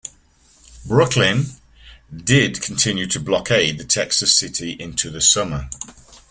"Brooklyn" 0.83 1.57
did 2.11 2.59
continue 2.59 3.05
to 3.05 3.19
blockade 3.19 3.77
the 3.77 3.83
Texas 3.83 4.35
city 4.35 4.71
into 4.79 5.11
the 5.11 5.21
summer. 5.21 5.69